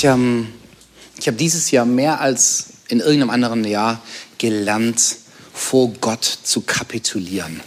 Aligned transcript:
Ich, 0.00 0.06
ähm, 0.06 0.48
ich 1.18 1.26
habe 1.26 1.36
dieses 1.36 1.70
Jahr 1.70 1.84
mehr 1.84 2.22
als 2.22 2.68
in 2.88 3.00
irgendeinem 3.00 3.28
anderen 3.28 3.64
Jahr 3.64 4.00
gelernt, 4.38 5.16
vor 5.52 5.92
Gott 6.00 6.24
zu 6.24 6.62
kapitulieren. 6.62 7.60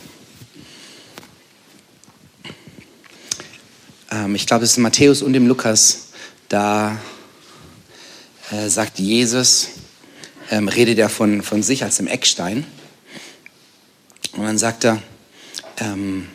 Ähm, 4.09 4.33
ich 4.33 4.47
glaube, 4.47 4.63
es 4.63 4.71
ist 4.71 4.77
in 4.77 4.81
Matthäus 4.81 5.21
und 5.21 5.35
im 5.35 5.45
Lukas, 5.45 6.07
da 6.49 6.99
äh, 8.49 8.67
sagt 8.67 8.97
Jesus, 8.97 9.67
ähm, 10.49 10.69
redet 10.69 10.97
er 10.97 11.09
von, 11.09 11.43
von 11.43 11.61
sich 11.61 11.83
als 11.83 11.97
dem 11.97 12.07
Eckstein. 12.07 12.65
Und 14.31 14.41
dann 14.41 14.57
sagt 14.57 14.85
er, 14.85 15.03
ähm, 15.77 16.27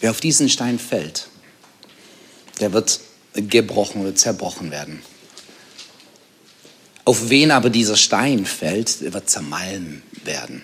wer 0.00 0.10
auf 0.10 0.22
diesen 0.22 0.48
Stein 0.48 0.78
fällt, 0.78 1.28
der 2.60 2.72
wird 2.72 3.00
gebrochen 3.34 4.02
oder 4.02 4.14
zerbrochen 4.14 4.70
werden. 4.70 5.02
Auf 7.04 7.30
wen 7.30 7.52
aber 7.52 7.70
dieser 7.70 7.96
Stein 7.96 8.46
fällt, 8.46 9.00
der 9.00 9.12
wird 9.12 9.30
zermalmen 9.30 10.02
werden. 10.24 10.62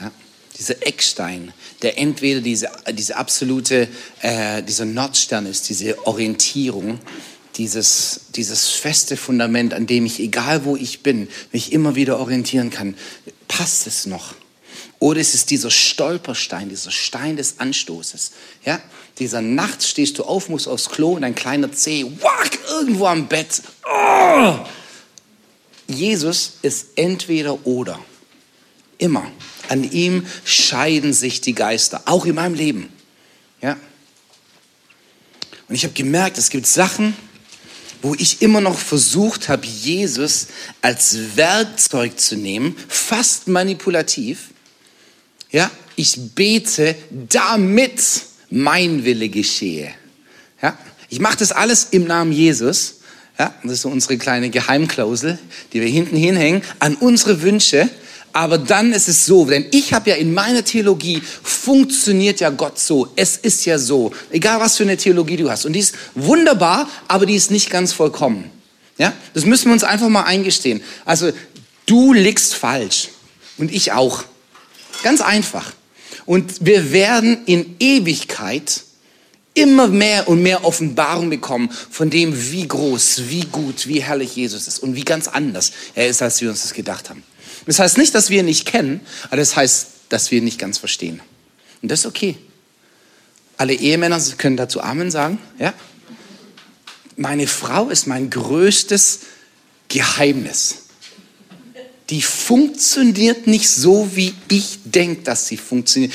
Ja? 0.00 0.12
Dieser 0.58 0.86
Eckstein, 0.86 1.52
der 1.82 1.98
entweder 1.98 2.40
diese, 2.40 2.70
diese 2.92 3.16
absolute, 3.16 3.88
äh, 4.20 4.62
dieser 4.62 4.84
Nordstern 4.84 5.46
ist, 5.46 5.68
diese 5.68 6.06
Orientierung, 6.06 7.00
dieses, 7.56 8.20
dieses 8.36 8.68
feste 8.68 9.16
Fundament, 9.16 9.74
an 9.74 9.86
dem 9.86 10.06
ich, 10.06 10.20
egal 10.20 10.64
wo 10.64 10.76
ich 10.76 11.02
bin, 11.02 11.28
mich 11.50 11.72
immer 11.72 11.96
wieder 11.96 12.20
orientieren 12.20 12.70
kann. 12.70 12.96
Passt 13.48 13.88
es 13.88 14.06
noch? 14.06 14.34
Oder 15.00 15.20
ist 15.20 15.34
es 15.34 15.46
dieser 15.46 15.70
Stolperstein, 15.70 16.68
dieser 16.68 16.90
Stein 16.90 17.36
des 17.36 17.58
Anstoßes? 17.58 18.32
Ja? 18.64 18.80
Dieser 19.18 19.40
Nacht 19.40 19.82
stehst 19.82 20.18
du 20.18 20.24
auf, 20.24 20.48
musst 20.50 20.68
aufs 20.68 20.90
Klo 20.90 21.14
und 21.14 21.24
ein 21.24 21.34
kleiner 21.34 21.72
Zeh, 21.72 22.04
wack, 22.20 22.58
irgendwo 22.68 23.06
am 23.06 23.26
Bett. 23.26 23.62
Oh! 23.84 24.58
Jesus 25.88 26.52
ist 26.62 26.88
entweder 26.96 27.66
oder. 27.66 27.98
Immer. 28.98 29.30
An 29.68 29.90
ihm 29.90 30.26
scheiden 30.44 31.14
sich 31.14 31.40
die 31.40 31.54
Geister, 31.54 32.02
auch 32.04 32.26
in 32.26 32.34
meinem 32.34 32.54
Leben. 32.54 32.92
Ja? 33.62 33.78
Und 35.68 35.74
ich 35.74 35.84
habe 35.84 35.94
gemerkt, 35.94 36.36
es 36.36 36.50
gibt 36.50 36.66
Sachen, 36.66 37.16
wo 38.02 38.14
ich 38.14 38.42
immer 38.42 38.60
noch 38.60 38.78
versucht 38.78 39.48
habe, 39.48 39.66
Jesus 39.66 40.48
als 40.82 41.36
Werkzeug 41.36 42.20
zu 42.20 42.36
nehmen, 42.36 42.76
fast 42.88 43.48
manipulativ. 43.48 44.49
Ja, 45.52 45.70
ich 45.96 46.16
bete, 46.34 46.94
damit 47.10 48.00
mein 48.50 49.04
Wille 49.04 49.28
geschehe. 49.28 49.92
Ja, 50.62 50.78
ich 51.08 51.20
mache 51.20 51.38
das 51.38 51.52
alles 51.52 51.88
im 51.90 52.04
Namen 52.04 52.32
Jesus. 52.32 52.96
Ja, 53.38 53.54
das 53.62 53.72
ist 53.72 53.82
so 53.82 53.88
unsere 53.88 54.18
kleine 54.18 54.50
Geheimklausel, 54.50 55.38
die 55.72 55.80
wir 55.80 55.88
hinten 55.88 56.16
hinhängen, 56.16 56.62
an 56.78 56.94
unsere 56.96 57.42
Wünsche. 57.42 57.88
Aber 58.32 58.58
dann 58.58 58.92
ist 58.92 59.08
es 59.08 59.26
so, 59.26 59.44
denn 59.44 59.66
ich 59.72 59.92
habe 59.92 60.10
ja 60.10 60.16
in 60.16 60.32
meiner 60.32 60.62
Theologie 60.62 61.20
funktioniert 61.42 62.38
ja 62.38 62.50
Gott 62.50 62.78
so. 62.78 63.08
Es 63.16 63.36
ist 63.36 63.64
ja 63.64 63.78
so, 63.78 64.12
egal 64.30 64.60
was 64.60 64.76
für 64.76 64.84
eine 64.84 64.96
Theologie 64.96 65.36
du 65.36 65.50
hast. 65.50 65.64
Und 65.64 65.72
die 65.72 65.80
ist 65.80 65.94
wunderbar, 66.14 66.88
aber 67.08 67.26
die 67.26 67.34
ist 67.34 67.50
nicht 67.50 67.70
ganz 67.70 67.92
vollkommen. 67.92 68.50
Ja, 68.98 69.12
das 69.34 69.46
müssen 69.46 69.66
wir 69.66 69.72
uns 69.72 69.82
einfach 69.82 70.08
mal 70.08 70.24
eingestehen. 70.24 70.82
Also 71.04 71.32
du 71.86 72.12
liegst 72.12 72.54
falsch 72.54 73.08
und 73.58 73.72
ich 73.72 73.92
auch. 73.92 74.24
Ganz 75.02 75.20
einfach. 75.20 75.72
Und 76.26 76.64
wir 76.64 76.92
werden 76.92 77.44
in 77.46 77.76
Ewigkeit 77.78 78.82
immer 79.54 79.88
mehr 79.88 80.28
und 80.28 80.42
mehr 80.42 80.64
Offenbarung 80.64 81.30
bekommen 81.30 81.70
von 81.90 82.10
dem, 82.10 82.52
wie 82.52 82.66
groß, 82.66 83.22
wie 83.28 83.44
gut, 83.44 83.86
wie 83.86 84.02
herrlich 84.02 84.36
Jesus 84.36 84.68
ist 84.68 84.78
und 84.78 84.94
wie 84.94 85.04
ganz 85.04 85.28
anders 85.28 85.72
er 85.94 86.08
ist, 86.08 86.22
als 86.22 86.40
wir 86.40 86.50
uns 86.50 86.62
das 86.62 86.72
gedacht 86.72 87.10
haben. 87.10 87.22
Das 87.66 87.78
heißt 87.78 87.98
nicht, 87.98 88.14
dass 88.14 88.30
wir 88.30 88.40
ihn 88.40 88.46
nicht 88.46 88.66
kennen, 88.66 89.00
aber 89.26 89.36
das 89.36 89.56
heißt, 89.56 89.88
dass 90.08 90.30
wir 90.30 90.38
ihn 90.38 90.44
nicht 90.44 90.58
ganz 90.58 90.78
verstehen. 90.78 91.20
Und 91.82 91.90
das 91.90 92.00
ist 92.00 92.06
okay. 92.06 92.36
Alle 93.56 93.74
Ehemänner 93.74 94.20
können 94.38 94.56
dazu 94.56 94.80
Amen 94.80 95.10
sagen. 95.10 95.38
Ja? 95.58 95.74
Meine 97.16 97.46
Frau 97.46 97.90
ist 97.90 98.06
mein 98.06 98.30
größtes 98.30 99.20
Geheimnis. 99.88 100.84
Die 102.10 102.22
funktioniert 102.22 103.46
nicht 103.46 103.70
so, 103.70 104.10
wie 104.14 104.34
ich 104.48 104.78
denke, 104.84 105.22
dass 105.22 105.46
sie 105.46 105.56
funktioniert. 105.56 106.12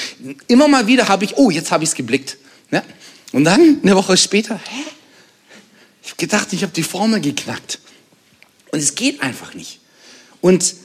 Immer 0.47 0.67
mal 0.67 0.87
wieder 0.87 1.07
habe 1.07 1.25
ich, 1.25 1.37
oh, 1.37 1.49
jetzt 1.49 1.71
habe 1.71 1.83
ich 1.83 1.91
es 1.91 1.95
geblickt. 1.95 2.37
Ja? 2.71 2.83
Und 3.31 3.45
dann, 3.45 3.79
eine 3.81 3.95
Woche 3.95 4.17
später, 4.17 4.55
hä? 4.55 4.83
Ich 6.03 6.11
habe 6.11 6.17
gedacht, 6.17 6.53
ich 6.53 6.61
habe 6.63 6.73
die 6.73 6.83
Formel 6.83 7.21
geknackt. 7.21 7.79
Und 8.71 8.79
es 8.79 8.93
geht 8.95 9.21
einfach 9.21 9.53
nicht. 9.53 9.79
Und 10.41 10.75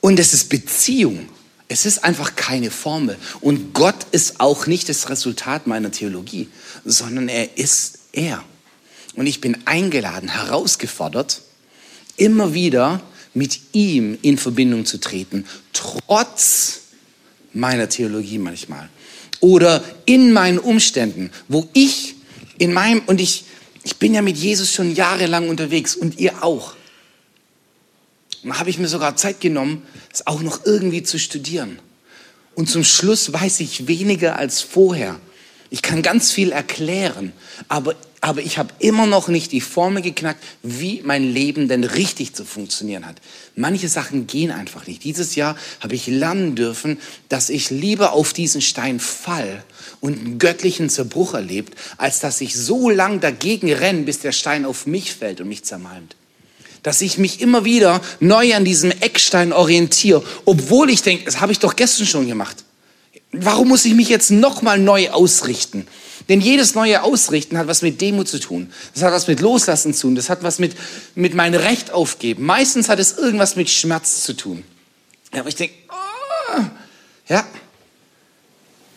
und 0.00 0.18
es 0.18 0.32
ist 0.32 0.48
Beziehung. 0.48 1.28
Es 1.68 1.84
ist 1.84 2.04
einfach 2.04 2.34
keine 2.36 2.70
Formel. 2.70 3.18
Und 3.40 3.74
Gott 3.74 4.06
ist 4.12 4.40
auch 4.40 4.66
nicht 4.66 4.88
das 4.88 5.10
Resultat 5.10 5.66
meiner 5.66 5.90
Theologie, 5.90 6.48
sondern 6.84 7.28
er 7.28 7.58
ist 7.58 7.98
er. 8.12 8.42
Und 9.16 9.26
ich 9.26 9.40
bin 9.40 9.58
eingeladen, 9.66 10.28
herausgefordert, 10.28 11.42
immer 12.16 12.54
wieder 12.54 13.02
mit 13.34 13.60
ihm 13.72 14.18
in 14.22 14.38
Verbindung 14.38 14.86
zu 14.86 14.98
treten, 14.98 15.44
trotz 15.72 16.80
meiner 17.52 17.88
Theologie 17.88 18.38
manchmal. 18.38 18.88
Oder 19.40 19.84
in 20.04 20.32
meinen 20.32 20.58
Umständen, 20.58 21.30
wo 21.48 21.68
ich 21.72 22.16
in 22.58 22.72
meinem, 22.72 23.02
und 23.06 23.20
ich, 23.20 23.44
ich 23.84 23.96
bin 23.96 24.14
ja 24.14 24.22
mit 24.22 24.36
Jesus 24.36 24.72
schon 24.72 24.94
jahrelang 24.94 25.48
unterwegs 25.48 25.94
und 25.94 26.18
ihr 26.18 26.42
auch. 26.42 26.74
Und 28.42 28.58
habe 28.58 28.70
ich 28.70 28.78
mir 28.78 28.88
sogar 28.88 29.16
Zeit 29.16 29.40
genommen, 29.40 29.82
es 30.12 30.26
auch 30.26 30.42
noch 30.42 30.64
irgendwie 30.64 31.02
zu 31.02 31.18
studieren. 31.18 31.78
Und 32.54 32.68
zum 32.68 32.82
Schluss 32.82 33.32
weiß 33.32 33.60
ich 33.60 33.86
weniger 33.86 34.36
als 34.36 34.60
vorher. 34.60 35.20
Ich 35.70 35.82
kann 35.82 36.02
ganz 36.02 36.32
viel 36.32 36.50
erklären, 36.50 37.32
aber, 37.68 37.94
aber 38.20 38.40
ich 38.40 38.58
habe 38.58 38.74
immer 38.80 39.06
noch 39.06 39.28
nicht 39.28 39.52
die 39.52 39.60
Formel 39.60 40.02
geknackt, 40.02 40.42
wie 40.62 41.02
mein 41.04 41.22
Leben 41.22 41.68
denn 41.68 41.84
richtig 41.84 42.34
zu 42.34 42.44
funktionieren 42.44 43.06
hat. 43.06 43.16
Manche 43.54 43.88
Sachen 43.88 44.26
gehen 44.26 44.50
einfach 44.50 44.86
nicht. 44.86 45.04
Dieses 45.04 45.36
Jahr 45.36 45.56
habe 45.80 45.94
ich 45.94 46.08
lernen 46.08 46.56
dürfen, 46.56 46.98
dass 47.28 47.48
ich 47.48 47.70
lieber 47.70 48.12
auf 48.12 48.32
diesen 48.32 48.60
Stein 48.60 48.98
fall 48.98 49.62
und 50.00 50.18
einen 50.18 50.38
göttlichen 50.38 50.90
Zerbruch 50.90 51.34
erlebt, 51.34 51.78
als 51.96 52.18
dass 52.18 52.40
ich 52.40 52.56
so 52.56 52.90
lang 52.90 53.20
dagegen 53.20 53.72
renne, 53.72 54.02
bis 54.02 54.18
der 54.18 54.32
Stein 54.32 54.64
auf 54.64 54.86
mich 54.86 55.14
fällt 55.14 55.40
und 55.40 55.48
mich 55.48 55.64
zermalmt 55.64 56.16
dass 56.84 57.00
ich 57.00 57.18
mich 57.18 57.40
immer 57.40 57.64
wieder 57.64 58.00
neu 58.20 58.54
an 58.54 58.64
diesem 58.64 58.92
Eckstein 58.92 59.52
orientiere, 59.52 60.22
obwohl 60.44 60.90
ich 60.90 61.02
denke, 61.02 61.24
das 61.24 61.40
habe 61.40 61.52
ich 61.52 61.58
doch 61.58 61.76
gestern 61.76 62.06
schon 62.06 62.26
gemacht. 62.26 62.64
Warum 63.32 63.68
muss 63.68 63.84
ich 63.84 63.94
mich 63.94 64.08
jetzt 64.08 64.30
nochmal 64.30 64.78
neu 64.78 65.10
ausrichten? 65.10 65.86
Denn 66.28 66.40
jedes 66.40 66.74
neue 66.74 67.02
Ausrichten 67.02 67.56
hat 67.56 67.68
was 67.68 67.80
mit 67.80 68.00
Demut 68.00 68.28
zu 68.28 68.38
tun. 68.38 68.70
Das 68.92 69.02
hat 69.02 69.12
was 69.12 69.28
mit 69.28 69.40
Loslassen 69.40 69.94
zu 69.94 70.08
tun. 70.08 70.14
Das 70.14 70.28
hat 70.28 70.42
was 70.42 70.58
mit, 70.58 70.76
mit 71.14 71.34
mein 71.34 71.54
Recht 71.54 71.90
aufgeben. 71.90 72.44
Meistens 72.44 72.88
hat 72.88 72.98
es 72.98 73.16
irgendwas 73.16 73.56
mit 73.56 73.70
Schmerz 73.70 74.24
zu 74.24 74.34
tun. 74.34 74.62
Ja, 75.32 75.40
aber 75.40 75.48
ich 75.48 75.56
denke, 75.56 75.74
oh, 75.88 76.62
ja. 77.28 77.46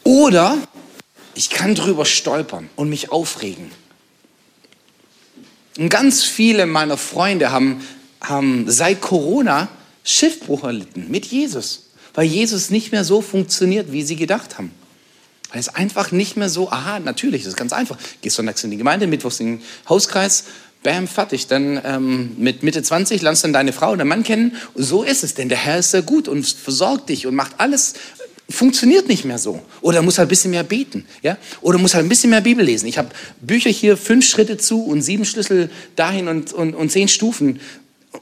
Oder 0.03 0.57
ich 1.33 1.49
kann 1.49 1.73
drüber 1.73 2.05
stolpern 2.05 2.69
und 2.75 2.89
mich 2.89 3.11
aufregen. 3.11 3.71
Und 5.77 5.89
ganz 5.89 6.23
viele 6.23 6.65
meiner 6.65 6.97
Freunde 6.97 7.51
haben, 7.51 7.81
haben 8.19 8.69
seit 8.69 8.99
Corona 8.99 9.69
Schiffbruch 10.03 10.65
erlitten 10.65 11.09
mit 11.09 11.25
Jesus, 11.25 11.91
weil 12.13 12.25
Jesus 12.25 12.71
nicht 12.71 12.91
mehr 12.91 13.05
so 13.05 13.21
funktioniert, 13.21 13.91
wie 13.93 14.03
sie 14.03 14.17
gedacht 14.17 14.57
haben. 14.57 14.71
Weil 15.51 15.59
es 15.59 15.69
einfach 15.69 16.11
nicht 16.11 16.37
mehr 16.37 16.49
so, 16.49 16.69
aha, 16.69 16.99
natürlich, 16.99 17.43
das 17.43 17.53
ist 17.53 17.57
ganz 17.57 17.73
einfach. 17.73 17.97
Gehst 18.21 18.35
sonntags 18.35 18.63
in 18.63 18.71
die 18.71 18.77
Gemeinde, 18.77 19.07
mittwochs 19.07 19.39
in 19.39 19.57
den 19.57 19.61
Hauskreis, 19.89 20.45
bam, 20.83 21.07
fertig. 21.07 21.47
Dann 21.47 21.81
ähm, 21.83 22.31
mit 22.37 22.63
Mitte 22.63 22.81
20 22.81 23.21
lernst 23.21 23.43
du 23.43 23.47
dann 23.47 23.53
deine 23.53 23.73
Frau 23.73 23.91
oder 23.91 24.05
Mann 24.05 24.23
kennen. 24.23 24.55
So 24.75 25.03
ist 25.03 25.23
es, 25.23 25.33
denn 25.33 25.49
der 25.49 25.57
Herr 25.57 25.79
ist 25.79 25.91
sehr 25.91 26.03
gut 26.03 26.27
und 26.27 26.45
versorgt 26.47 27.09
dich 27.09 27.27
und 27.27 27.35
macht 27.35 27.53
alles 27.57 27.95
funktioniert 28.51 29.07
nicht 29.07 29.25
mehr 29.25 29.37
so. 29.37 29.61
Oder 29.81 30.01
muss 30.01 30.17
halt 30.17 30.27
ein 30.27 30.29
bisschen 30.29 30.51
mehr 30.51 30.63
beten. 30.63 31.05
Ja? 31.21 31.37
Oder 31.61 31.77
muss 31.77 31.93
halt 31.93 32.05
ein 32.05 32.09
bisschen 32.09 32.29
mehr 32.29 32.41
Bibel 32.41 32.63
lesen. 32.63 32.87
Ich 32.87 32.97
habe 32.97 33.09
Bücher 33.39 33.69
hier, 33.69 33.97
fünf 33.97 34.25
Schritte 34.25 34.57
zu 34.57 34.83
und 34.83 35.01
sieben 35.01 35.25
Schlüssel 35.25 35.69
dahin 35.95 36.27
und, 36.27 36.53
und, 36.53 36.75
und 36.75 36.91
zehn 36.91 37.07
Stufen. 37.07 37.59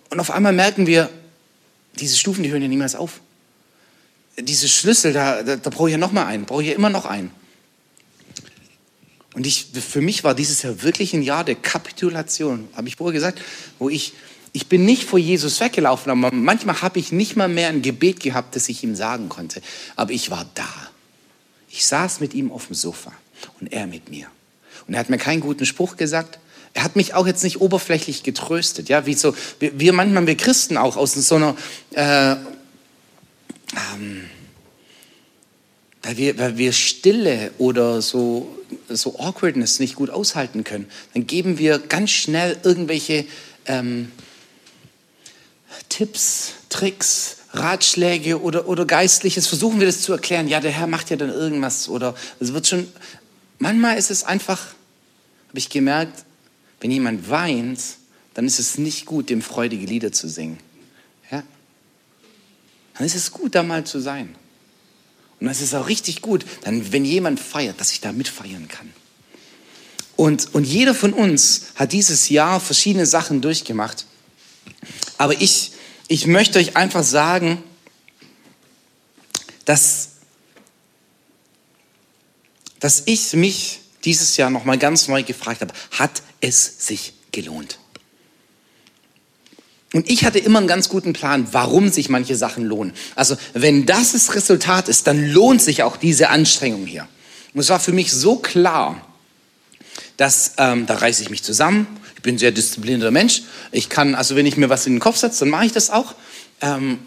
Und 0.09 0.19
auf 0.19 0.31
einmal 0.31 0.53
merken 0.53 0.87
wir, 0.87 1.09
diese 1.99 2.15
Stufen, 2.15 2.43
die 2.43 2.51
hören 2.51 2.61
ja 2.61 2.67
niemals 2.67 2.95
auf. 2.95 3.21
Diese 4.41 4.68
Schlüssel, 4.68 5.13
da, 5.13 5.44
da, 5.44 5.56
da 5.56 5.69
brauche 5.69 5.89
ich 5.89 5.94
ja 5.94 5.97
noch 5.97 6.12
mal 6.12 6.25
einen, 6.25 6.45
brauche 6.45 6.62
ich 6.62 6.69
ja 6.69 6.75
immer 6.75 6.89
noch 6.89 7.06
einen. 7.06 7.31
Und 9.33 9.45
ich, 9.45 9.68
für 9.74 10.01
mich 10.01 10.24
war 10.24 10.33
dieses 10.33 10.62
Jahr 10.63 10.81
wirklich 10.81 11.13
ein 11.13 11.21
Jahr 11.21 11.44
der 11.44 11.56
Kapitulation, 11.56 12.68
habe 12.75 12.88
ich 12.88 12.95
vorher 12.95 13.13
gesagt, 13.13 13.41
wo 13.77 13.89
ich 13.89 14.13
ich 14.51 14.68
bin 14.68 14.86
nicht 14.86 15.03
vor 15.03 15.19
Jesus 15.19 15.59
weggelaufen, 15.59 16.12
aber 16.12 16.33
manchmal 16.33 16.81
habe 16.81 17.00
ich 17.00 17.12
nicht 17.12 17.36
mal 17.36 17.47
mehr 17.47 17.69
ein 17.69 17.81
Gebet 17.81 18.19
gehabt, 18.19 18.56
das 18.56 18.68
ich 18.69 18.83
ihm 18.83 18.95
sagen 18.95 19.30
konnte. 19.30 19.62
Aber 19.95 20.12
ich 20.12 20.31
war 20.31 20.45
da. 20.56 20.68
Ich 21.69 21.85
saß 21.85 22.19
mit 22.19 22.33
ihm 22.33 22.51
auf 22.51 22.68
dem 22.68 22.74
Sofa 22.74 23.12
und 23.59 23.71
er 23.71 23.85
mit 23.85 24.09
mir. 24.09 24.27
Und 24.88 24.95
er 24.95 25.00
hat 25.01 25.09
mir 25.09 25.18
keinen 25.18 25.42
guten 25.42 25.65
Spruch 25.65 25.97
gesagt. 25.97 26.39
Er 26.74 26.83
hat 26.83 26.95
mich 26.95 27.13
auch 27.13 27.27
jetzt 27.27 27.44
nicht 27.44 27.62
oberflächlich 27.62 28.24
getröstet, 28.24 28.89
ja, 28.89 29.06
wie 29.06 29.13
so, 29.13 29.35
wir, 29.59 29.80
wir 29.80 29.94
manchmal, 29.94 30.27
wir 30.27 30.38
Christen 30.38 30.77
auch 30.77 30.97
aus 30.97 31.13
so 31.13 31.35
einer, 31.35 31.56
äh, 31.92 32.35
ähm, 33.75 34.30
weil 36.04 36.18
wir, 36.18 36.38
weil 36.38 36.57
wir 36.57 36.74
Stille 36.74 37.51
oder 37.57 38.01
so, 38.01 38.56
so 38.88 39.19
Awkwardness 39.19 39.80
nicht 39.80 39.95
gut 39.95 40.10
aushalten 40.10 40.63
können, 40.63 40.89
dann 41.13 41.27
geben 41.27 41.57
wir 41.57 41.80
ganz 41.80 42.12
schnell 42.12 42.57
irgendwelche 42.63 43.25
ähm, 43.66 44.12
Tipps, 45.89 46.54
Tricks, 46.69 47.38
Ratschläge 47.51 48.42
oder, 48.42 48.68
oder 48.68 48.86
Geistliches, 48.86 49.48
versuchen 49.48 49.80
wir 49.80 49.88
das 49.88 50.01
zu 50.01 50.13
erklären. 50.13 50.48
Ja, 50.48 50.60
der 50.60 50.71
Herr 50.71 50.88
macht 50.88 51.10
ja 51.10 51.18
dann 51.18 51.30
irgendwas 51.30 51.89
oder 51.89 52.16
es 52.39 52.54
wird 52.54 52.68
schon, 52.68 52.88
manchmal 53.57 53.98
ist 53.98 54.12
es 54.12 54.24
einfach, 54.24 54.60
habe 55.50 55.57
ich 55.57 55.69
gemerkt, 55.69 56.25
wenn 56.80 56.92
jemand 56.92 57.30
weint, 57.30 57.81
dann 58.36 58.45
ist 58.45 58.60
es 58.60 58.77
nicht 58.77 59.06
gut, 59.06 59.30
dem 59.30 59.42
freudige 59.42 59.86
Lieder 59.86 60.12
zu 60.12 60.30
singen. 60.30 60.57
Dann 62.99 63.07
ist 63.07 63.15
es 63.15 63.31
gut, 63.31 63.55
da 63.55 63.63
mal 63.63 63.85
zu 63.85 64.01
sein. 64.01 64.35
Und 65.39 65.47
das 65.47 65.61
ist 65.61 65.73
auch 65.73 65.87
richtig 65.87 66.21
gut, 66.21 66.45
dann, 66.63 66.91
wenn 66.91 67.05
jemand 67.05 67.39
feiert, 67.39 67.79
dass 67.79 67.93
ich 67.93 68.01
da 68.01 68.11
mitfeiern 68.11 68.67
kann. 68.67 68.93
Und, 70.17 70.53
und 70.53 70.65
jeder 70.65 70.93
von 70.93 71.13
uns 71.13 71.67
hat 71.75 71.93
dieses 71.93 72.27
Jahr 72.27 72.59
verschiedene 72.59 73.05
Sachen 73.05 73.39
durchgemacht. 73.39 74.05
Aber 75.17 75.41
ich, 75.41 75.71
ich 76.09 76.27
möchte 76.27 76.59
euch 76.59 76.75
einfach 76.75 77.05
sagen, 77.05 77.63
dass, 79.63 80.09
dass 82.81 83.03
ich 83.05 83.31
mich 83.31 83.79
dieses 84.03 84.35
Jahr 84.35 84.49
nochmal 84.49 84.77
ganz 84.77 85.07
neu 85.07 85.23
gefragt 85.23 85.61
habe, 85.61 85.73
hat 85.91 86.21
es 86.41 86.85
sich 86.85 87.13
gelohnt? 87.31 87.79
Und 89.94 90.09
ich 90.09 90.24
hatte 90.24 90.38
immer 90.38 90.59
einen 90.59 90.68
ganz 90.68 90.89
guten 90.89 91.13
Plan, 91.13 91.47
warum 91.51 91.89
sich 91.89 92.09
manche 92.09 92.36
Sachen 92.36 92.65
lohnen. 92.65 92.94
Also 93.15 93.36
wenn 93.53 93.86
das 93.86 94.12
das 94.12 94.36
Resultat 94.36 94.88
ist, 94.88 95.07
dann 95.07 95.31
lohnt 95.31 95.62
sich 95.62 95.81
auch 95.81 95.97
diese 95.97 96.30
Anstrengung 96.30 96.86
hier. 96.86 97.07
Und 97.53 97.62
es 97.62 97.69
war 97.69 97.80
für 97.80 97.91
mich 97.91 98.12
so 98.12 98.36
klar, 98.36 99.03
dass 100.18 100.53
ähm, 100.57 100.86
da 100.86 100.95
reiße 100.95 101.24
ich 101.24 101.30
mich 101.30 101.44
zusammen. 101.44 101.88
Ich 102.15 102.21
bin 102.21 102.36
ein 102.36 102.38
sehr 102.38 102.51
disziplinierter 102.51 103.09
Mensch. 103.09 103.44
Ich 103.71 103.89
kann, 103.89 104.13
also 104.13 104.36
wenn 104.36 104.45
ich 104.45 104.57
mir 104.57 104.69
was 104.69 104.86
in 104.86 104.94
den 104.94 105.00
Kopf 105.00 105.18
setze, 105.18 105.39
dann 105.39 105.50
mache 105.50 105.65
ich 105.65 105.71
das 105.71 105.89
auch. 105.89 106.13
Ähm, 106.62 107.00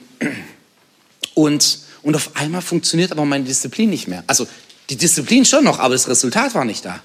und, 1.34 1.78
und 2.02 2.16
auf 2.16 2.34
einmal 2.34 2.62
funktioniert 2.62 3.12
aber 3.12 3.24
meine 3.24 3.44
Disziplin 3.44 3.90
nicht 3.90 4.08
mehr. 4.08 4.24
Also 4.26 4.48
die 4.90 4.96
Disziplin 4.96 5.44
schon 5.44 5.64
noch, 5.64 5.78
aber 5.78 5.94
das 5.94 6.08
Resultat 6.08 6.54
war 6.54 6.64
nicht 6.64 6.84
da. 6.84 7.00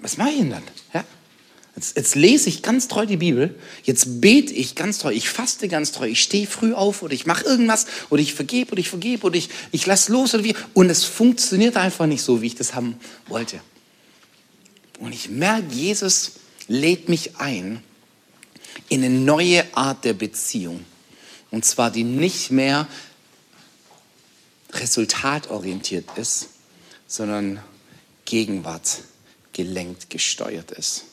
Was 0.00 0.16
mache 0.16 0.30
ich 0.30 0.38
denn 0.38 0.50
dann? 0.50 0.62
Ja? 0.94 1.04
Jetzt, 1.76 1.96
jetzt, 1.96 2.14
lese 2.14 2.48
ich 2.48 2.62
ganz 2.62 2.88
treu 2.88 3.04
die 3.04 3.18
Bibel, 3.18 3.54
jetzt 3.84 4.22
bete 4.22 4.52
ich 4.54 4.74
ganz 4.74 4.98
treu, 4.98 5.12
ich 5.12 5.28
faste 5.28 5.68
ganz 5.68 5.92
treu, 5.92 6.06
ich 6.06 6.22
stehe 6.22 6.46
früh 6.46 6.72
auf 6.72 7.02
oder 7.02 7.12
ich 7.12 7.26
mache 7.26 7.44
irgendwas 7.44 7.86
oder 8.08 8.22
ich 8.22 8.32
vergebe 8.32 8.72
oder 8.72 8.80
ich 8.80 8.88
vergebe 8.88 9.26
oder 9.26 9.36
ich, 9.36 9.50
ich 9.72 9.84
lasse 9.84 10.10
los 10.10 10.34
oder 10.34 10.42
wie. 10.42 10.56
Und 10.72 10.88
es 10.88 11.04
funktioniert 11.04 11.76
einfach 11.76 12.06
nicht 12.06 12.22
so, 12.22 12.40
wie 12.40 12.46
ich 12.46 12.54
das 12.54 12.74
haben 12.74 12.98
wollte. 13.28 13.60
Und 14.98 15.12
ich 15.12 15.28
merke, 15.28 15.70
Jesus 15.70 16.32
lädt 16.66 17.10
mich 17.10 17.36
ein 17.36 17.82
in 18.88 19.04
eine 19.04 19.14
neue 19.14 19.64
Art 19.76 20.04
der 20.04 20.14
Beziehung. 20.14 20.84
Und 21.50 21.64
zwar 21.64 21.90
die 21.90 22.04
nicht 22.04 22.50
mehr 22.50 22.86
resultatorientiert 24.72 26.06
ist, 26.16 26.48
sondern 27.06 27.60
Gegenwart 28.24 29.00
gelenkt, 29.52 30.10
gesteuert 30.10 30.72
ist. 30.72 31.04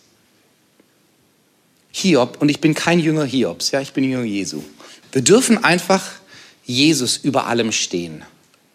Hiob, 1.95 2.41
und 2.41 2.49
ich 2.49 2.59
bin 2.59 2.73
kein 2.73 2.99
Jünger 2.99 3.23
Hiobs, 3.23 3.71
ja, 3.71 3.79
ich 3.79 3.93
bin 3.93 4.03
Jünger 4.03 4.23
Jesu. 4.23 4.63
Wir 5.11 5.21
dürfen 5.21 5.63
einfach 5.63 6.03
Jesus 6.65 7.17
über 7.17 7.45
allem 7.45 7.71
stehen, 7.71 8.23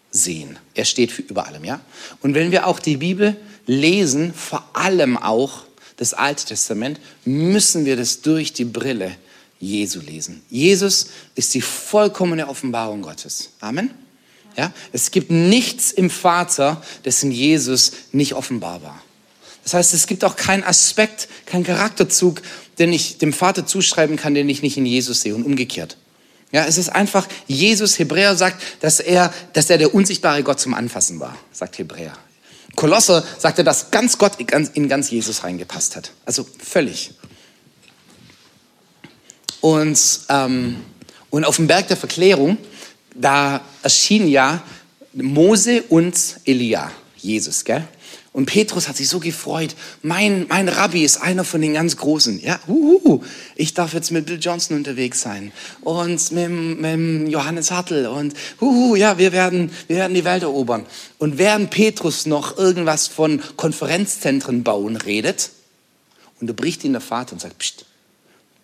sehen. 0.09 0.57
Er 0.73 0.85
steht 0.85 1.11
für 1.11 1.21
über 1.21 1.45
allem, 1.45 1.65
ja. 1.65 1.81
Und 2.21 2.33
wenn 2.33 2.51
wir 2.51 2.65
auch 2.65 2.79
die 2.79 2.97
Bibel 2.97 3.35
lesen, 3.67 4.33
vor 4.33 4.67
allem 4.73 5.17
auch 5.17 5.65
das 5.97 6.13
Alte 6.13 6.45
Testament, 6.45 6.99
müssen 7.25 7.85
wir 7.85 7.97
das 7.97 8.21
durch 8.21 8.53
die 8.53 8.63
Brille 8.63 9.15
Jesu 9.59 9.99
lesen. 9.99 10.41
Jesus 10.49 11.07
ist 11.35 11.53
die 11.53 11.61
vollkommene 11.61 12.47
Offenbarung 12.47 13.01
Gottes. 13.01 13.49
Amen. 13.59 13.91
Ja? 14.55 14.71
Es 14.93 15.11
gibt 15.11 15.29
nichts 15.29 15.91
im 15.91 16.09
Vater, 16.09 16.81
das 17.03 17.21
in 17.21 17.31
Jesus 17.31 17.91
nicht 18.13 18.33
offenbar 18.33 18.81
war. 18.81 19.03
Das 19.63 19.73
heißt, 19.73 19.93
es 19.93 20.07
gibt 20.07 20.23
auch 20.23 20.35
keinen 20.35 20.63
Aspekt, 20.63 21.27
keinen 21.45 21.63
Charakterzug, 21.63 22.41
den 22.79 22.93
ich 22.93 23.17
dem 23.17 23.33
Vater 23.33 23.65
zuschreiben 23.65 24.15
kann, 24.15 24.33
den 24.33 24.49
ich 24.49 24.61
nicht 24.61 24.77
in 24.77 24.85
Jesus 24.85 25.21
sehe 25.21 25.35
und 25.35 25.43
umgekehrt. 25.43 25.97
Ja, 26.51 26.65
es 26.65 26.77
ist 26.77 26.89
einfach, 26.89 27.27
Jesus, 27.47 27.99
Hebräer 27.99 28.35
sagt, 28.35 28.61
dass 28.81 28.99
er, 28.99 29.31
dass 29.53 29.69
er 29.69 29.77
der 29.77 29.93
unsichtbare 29.93 30.41
Gott 30.41 30.59
zum 30.59 30.73
Anfassen 30.73 31.19
war, 31.19 31.37
sagt 31.51 31.77
Hebräer. 31.77 32.13
Kolosser 32.75 33.23
sagte, 33.37 33.63
dass 33.63 33.91
ganz 33.91 34.17
Gott 34.17 34.39
in 34.39 34.89
ganz 34.89 35.11
Jesus 35.11 35.43
reingepasst 35.43 35.95
hat. 35.95 36.11
Also 36.25 36.47
völlig. 36.57 37.11
Und, 39.61 40.21
ähm, 40.29 40.77
und 41.29 41.45
auf 41.45 41.57
dem 41.57 41.67
Berg 41.67 41.87
der 41.89 41.97
Verklärung, 41.97 42.57
da 43.13 43.61
erschienen 43.83 44.27
ja 44.27 44.63
Mose 45.13 45.83
und 45.89 46.15
Elia, 46.45 46.91
Jesus, 47.17 47.65
gell? 47.65 47.85
Und 48.31 48.45
Petrus 48.45 48.87
hat 48.87 48.95
sich 48.95 49.09
so 49.09 49.19
gefreut. 49.19 49.75
Mein, 50.03 50.45
mein 50.49 50.69
Rabbi 50.69 51.03
ist 51.03 51.17
einer 51.17 51.43
von 51.43 51.61
den 51.61 51.73
ganz 51.73 51.97
Großen. 51.97 52.39
Ja, 52.41 52.59
uhuhu. 52.67 53.23
ich 53.55 53.73
darf 53.73 53.93
jetzt 53.93 54.11
mit 54.11 54.27
Bill 54.27 54.39
Johnson 54.39 54.77
unterwegs 54.77 55.21
sein 55.21 55.51
und 55.81 56.31
mit, 56.31 56.49
mit 56.49 57.29
Johannes 57.29 57.71
Hartl 57.71 58.05
und 58.05 58.35
uhuhu, 58.61 58.95
ja, 58.95 59.17
wir 59.17 59.31
werden, 59.31 59.71
wir 59.87 59.97
werden 59.97 60.13
die 60.13 60.25
Welt 60.25 60.43
erobern. 60.43 60.85
Und 61.17 61.39
während 61.39 61.71
Petrus 61.71 62.27
noch 62.27 62.57
irgendwas 62.57 63.07
von 63.07 63.41
Konferenzzentren 63.57 64.63
bauen 64.63 64.95
redet, 64.95 65.49
unterbricht 66.39 66.83
ihn 66.83 66.93
der 66.93 67.01
Vater 67.01 67.33
und 67.33 67.39
sagt, 67.39 67.57
Psst, 67.57 67.85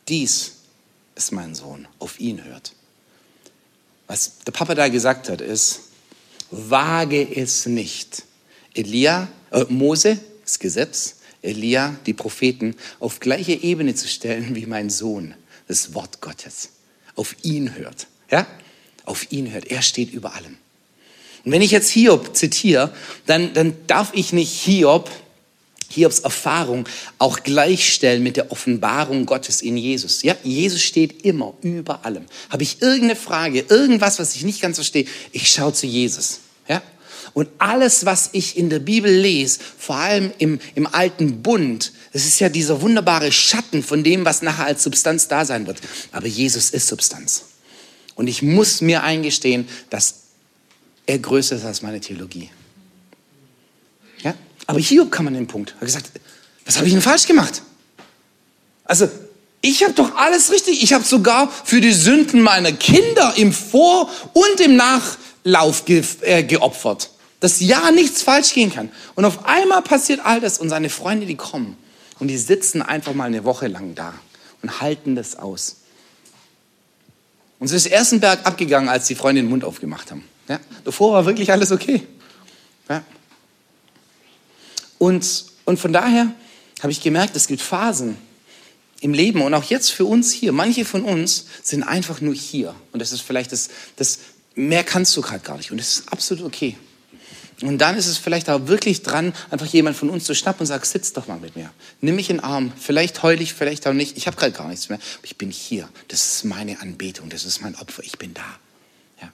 dies 0.08 0.58
ist 1.16 1.32
mein 1.32 1.56
Sohn, 1.56 1.88
auf 1.98 2.20
ihn 2.20 2.44
hört. 2.44 2.74
Was 4.08 4.40
der 4.46 4.52
Papa 4.52 4.76
da 4.76 4.90
gesagt 4.90 5.30
hat, 5.30 5.42
ist, 5.42 5.82
wage 6.52 7.28
es 7.36 7.66
nicht, 7.66 8.24
Elia, 8.76 9.28
äh, 9.56 9.66
Mose, 9.70 10.20
das 10.44 10.60
Gesetz, 10.60 11.16
Elia, 11.42 11.96
die 12.06 12.14
Propheten, 12.14 12.76
auf 13.00 13.20
gleiche 13.20 13.54
Ebene 13.54 13.96
zu 13.96 14.08
stellen 14.08 14.56
wie 14.56 14.66
mein 14.66 14.90
Sohn, 14.90 15.34
das 15.68 15.94
Wort 15.94 16.22
Gottes. 16.22 16.70
Auf 17.16 17.36
ihn 17.44 17.76
hört. 17.76 18.08
Ja? 18.30 18.46
Auf 19.06 19.32
ihn 19.32 19.52
hört. 19.52 19.72
Er 19.72 19.82
steht 19.82 20.12
über 20.12 20.36
allem. 20.36 20.58
Und 21.46 21.52
wenn 21.52 21.62
ich 21.62 21.72
jetzt 21.72 21.90
Hiob 21.90 22.36
zitiere, 22.36 22.94
dann, 23.26 23.54
dann 23.54 23.76
darf 23.88 24.12
ich 24.14 24.34
nicht 24.34 24.52
Hiob, 24.52 25.10
Hiobs 25.88 26.20
Erfahrung 26.20 26.90
auch 27.20 27.44
gleichstellen 27.44 28.24
mit 28.24 28.36
der 28.36 28.52
Offenbarung 28.52 29.26
Gottes 29.26 29.62
in 29.62 29.78
Jesus. 29.78 30.24
Ja, 30.24 30.36
Jesus 30.44 30.82
steht 30.82 31.24
immer 31.24 31.54
über 31.62 32.04
allem. 32.04 32.26
Habe 32.50 32.64
ich 32.64 32.82
irgendeine 32.82 33.16
Frage, 33.16 33.64
irgendwas, 33.70 34.20
was 34.20 34.36
ich 34.36 34.44
nicht 34.44 34.62
ganz 34.62 34.78
verstehe, 34.78 35.06
ich 35.32 35.50
schaue 35.50 35.74
zu 35.74 35.86
Jesus. 35.86 36.40
Ja? 36.68 36.82
Und 37.36 37.50
alles, 37.58 38.06
was 38.06 38.30
ich 38.32 38.58
in 38.58 38.70
der 38.70 38.80
Bibel 38.80 39.12
lese, 39.12 39.60
vor 39.78 39.98
allem 39.98 40.32
im, 40.38 40.58
im 40.74 40.88
alten 40.88 41.44
Bund, 41.44 41.92
das 42.14 42.26
ist 42.26 42.40
ja 42.40 42.48
dieser 42.48 42.82
wunderbare 42.82 43.30
Schatten 43.30 43.84
von 43.84 44.06
dem, 44.06 44.24
was 44.24 44.42
nachher 44.42 44.68
als 44.68 44.84
Substanz 44.84 45.28
da 45.28 45.44
sein 45.44 45.68
wird. 45.68 45.82
Aber 46.14 46.28
Jesus 46.28 46.70
ist 46.70 46.88
Substanz. 46.88 47.44
Und 48.16 48.28
ich 48.28 48.42
muss 48.42 48.80
mir 48.80 49.04
eingestehen, 49.04 49.68
dass 49.90 50.22
er 51.06 51.20
größer 51.20 51.58
ist 51.58 51.66
als 51.66 51.82
meine 51.82 52.00
Theologie. 52.00 52.50
Ja? 54.24 54.34
Aber 54.66 54.80
Hiob 54.80 55.12
kam 55.12 55.28
an 55.28 55.34
den 55.34 55.48
Punkt. 55.48 55.72
Er 55.72 55.82
hat 55.82 55.88
gesagt, 55.88 56.12
was 56.66 56.78
habe 56.78 56.88
ich 56.88 56.94
denn 56.94 57.02
falsch 57.02 57.28
gemacht? 57.28 57.64
Also, 58.86 59.10
ich 59.60 59.84
habe 59.84 59.92
doch 59.94 60.16
alles 60.16 60.52
richtig. 60.52 60.82
Ich 60.82 60.94
habe 60.94 61.04
sogar 61.04 61.52
für 61.66 61.82
die 61.82 61.92
Sünden 61.92 62.42
meiner 62.42 62.72
Kinder 62.72 63.34
im 63.36 63.52
Vor- 63.52 64.10
und 64.32 64.62
im 64.62 64.78
Nachlauf 64.78 65.84
ge 65.84 66.02
äh, 66.22 66.42
geopfert 66.42 67.10
dass 67.46 67.60
ja 67.60 67.92
nichts 67.92 68.24
falsch 68.24 68.56
gehen 68.56 68.74
kann. 68.74 68.90
Und 69.14 69.24
auf 69.24 69.46
einmal 69.46 69.84
passiert 69.84 70.20
all 70.24 70.42
das 70.42 70.58
und 70.58 70.70
seine 70.70 70.90
Freunde, 70.90 71.28
die 71.28 71.36
kommen 71.36 71.78
und 72.18 72.28
die 72.28 72.40
sitzen 72.40 72.82
einfach 72.82 73.14
mal 73.14 73.26
eine 73.26 73.44
Woche 73.44 73.68
lang 73.68 73.94
da 73.94 74.16
und 74.64 74.82
halten 74.82 75.16
das 75.16 75.36
aus. 75.36 75.76
Und 77.60 77.68
so 77.68 77.76
ist 77.76 77.86
Erstenberg 77.86 78.48
abgegangen, 78.48 78.90
als 78.90 79.06
die 79.06 79.14
Freunde 79.14 79.44
den 79.44 79.50
Mund 79.52 79.64
aufgemacht 79.64 80.10
haben. 80.10 80.24
Ja? 80.48 80.60
Davor 80.86 81.14
war 81.14 81.28
wirklich 81.28 81.52
alles 81.52 81.72
okay. 81.72 82.02
Ja? 82.90 83.04
Und, 84.98 85.46
und 85.66 85.80
von 85.80 85.94
daher 85.94 86.32
habe 86.82 86.92
ich 86.92 87.00
gemerkt, 87.00 87.36
es 87.36 87.46
gibt 87.46 87.62
Phasen 87.62 88.18
im 89.02 89.14
Leben 89.14 89.44
und 89.44 89.54
auch 89.54 89.66
jetzt 89.66 89.92
für 89.92 90.06
uns 90.06 90.32
hier. 90.32 90.52
Manche 90.52 90.84
von 90.84 91.04
uns 91.04 91.46
sind 91.62 91.84
einfach 91.84 92.22
nur 92.22 92.34
hier. 92.34 92.74
Und 92.92 93.04
das 93.04 93.12
ist 93.12 93.22
vielleicht 93.22 93.52
das, 93.52 93.70
das 93.98 94.18
mehr 94.56 94.84
kannst 94.84 95.16
du 95.16 95.22
gerade 95.22 95.42
gar 95.42 95.58
nicht. 95.58 95.70
Und 95.70 95.78
das 95.78 95.90
ist 95.90 96.12
absolut 96.12 96.44
okay. 96.44 96.76
Und 97.62 97.78
dann 97.78 97.98
ist 97.98 98.08
es 98.08 98.18
vielleicht 98.18 98.50
auch 98.50 98.68
wirklich 98.68 99.02
dran, 99.02 99.34
einfach 99.50 99.66
jemand 99.68 99.96
von 99.96 100.10
uns 100.10 100.26
zu 100.26 100.36
schnappen 100.36 100.62
und 100.62 100.68
sagt, 100.68 100.86
sitz 100.86 101.14
doch 101.14 101.28
mal 101.28 101.40
mit 101.40 101.56
mir. 101.56 101.72
Nimm 102.02 102.16
mich 102.16 102.30
in 102.30 102.38
den 102.38 102.44
Arm. 102.44 102.74
Vielleicht 102.78 103.24
heul 103.24 103.40
ich, 103.42 103.54
vielleicht 103.54 103.88
auch 103.88 103.94
nicht. 103.94 104.18
Ich 104.18 104.28
habe 104.28 104.36
gerade 104.36 104.52
gar 104.52 104.68
nichts 104.68 104.90
mehr. 104.90 105.00
Aber 105.18 105.26
ich 105.26 105.38
bin 105.38 105.52
hier. 105.52 105.88
Das 106.10 106.26
ist 106.26 106.44
meine 106.44 106.82
Anbetung. 106.82 107.30
Das 107.30 107.46
ist 107.46 107.62
mein 107.62 107.76
Opfer. 107.76 108.04
Ich 108.04 108.18
bin 108.18 108.34
da. 108.34 108.46
Ja. 109.22 109.32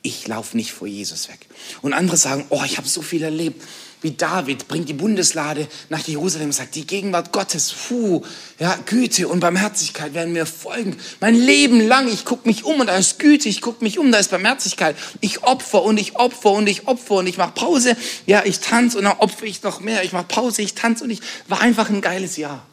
Ich 0.00 0.26
laufe 0.26 0.56
nicht 0.56 0.72
vor 0.72 0.88
Jesus 0.88 1.28
weg. 1.28 1.40
Und 1.82 1.92
andere 1.92 2.16
sagen, 2.16 2.46
oh, 2.48 2.62
ich 2.64 2.78
habe 2.78 2.88
so 2.88 3.02
viel 3.02 3.22
erlebt 3.22 3.62
wie 4.00 4.12
David 4.12 4.68
bringt 4.68 4.88
die 4.88 4.94
Bundeslade 4.94 5.66
nach 5.88 6.06
Jerusalem 6.06 6.46
und 6.46 6.52
sagt, 6.52 6.74
die 6.74 6.86
Gegenwart 6.86 7.32
Gottes, 7.32 7.72
puh, 7.72 8.22
ja, 8.58 8.78
Güte 8.86 9.28
und 9.28 9.40
Barmherzigkeit 9.40 10.14
werden 10.14 10.32
mir 10.32 10.46
folgen. 10.46 10.96
Mein 11.20 11.34
Leben 11.34 11.86
lang, 11.86 12.08
ich 12.08 12.24
gucke 12.24 12.46
mich 12.46 12.64
um 12.64 12.80
und 12.80 12.86
da 12.86 12.96
ist 12.96 13.18
Güte, 13.18 13.48
ich 13.48 13.60
gucke 13.60 13.82
mich 13.82 13.98
um, 13.98 14.12
da 14.12 14.18
ist 14.18 14.30
Barmherzigkeit. 14.30 14.96
Ich 15.20 15.42
opfer 15.42 15.82
und 15.82 15.98
ich 15.98 16.16
opfer 16.16 16.52
und 16.52 16.68
ich 16.68 16.86
opfer 16.86 17.16
und 17.16 17.26
ich 17.26 17.38
mache 17.38 17.52
Pause. 17.52 17.96
Ja, 18.26 18.44
ich 18.44 18.60
tanze 18.60 18.98
und 18.98 19.04
dann 19.04 19.18
opfer 19.18 19.44
ich 19.44 19.62
noch 19.62 19.80
mehr. 19.80 20.04
Ich 20.04 20.12
mache 20.12 20.26
Pause, 20.28 20.62
ich 20.62 20.74
tanze 20.74 21.04
und 21.04 21.10
ich 21.10 21.20
war 21.48 21.60
einfach 21.60 21.90
ein 21.90 22.00
geiles 22.00 22.36
Jahr. 22.36 22.64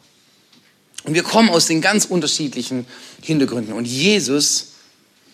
Und 1.04 1.14
wir 1.14 1.22
kommen 1.22 1.50
aus 1.50 1.66
den 1.66 1.80
ganz 1.80 2.04
unterschiedlichen 2.04 2.86
Hintergründen 3.22 3.74
und 3.74 3.84
Jesus 3.84 4.72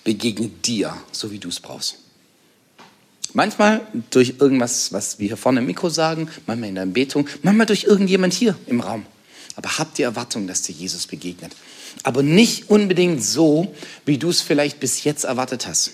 begegnet 0.04 0.66
dir, 0.66 0.96
so 1.12 1.30
wie 1.30 1.38
du 1.38 1.48
es 1.48 1.60
brauchst. 1.60 2.01
Manchmal 3.34 3.86
durch 4.10 4.34
irgendwas, 4.38 4.92
was 4.92 5.18
wir 5.18 5.28
hier 5.28 5.36
vorne 5.36 5.60
im 5.60 5.66
Mikro 5.66 5.88
sagen, 5.88 6.28
manchmal 6.46 6.68
in 6.68 6.74
der 6.74 6.86
Betung, 6.86 7.26
manchmal 7.42 7.66
durch 7.66 7.84
irgendjemand 7.84 8.34
hier 8.34 8.56
im 8.66 8.80
Raum. 8.80 9.06
Aber 9.56 9.78
habt 9.78 9.98
die 9.98 10.02
Erwartung, 10.02 10.46
dass 10.46 10.62
dir 10.62 10.72
Jesus 10.72 11.06
begegnet. 11.06 11.52
Aber 12.02 12.22
nicht 12.22 12.70
unbedingt 12.70 13.22
so, 13.22 13.74
wie 14.04 14.18
du 14.18 14.30
es 14.30 14.40
vielleicht 14.40 14.80
bis 14.80 15.04
jetzt 15.04 15.24
erwartet 15.24 15.66
hast. 15.66 15.92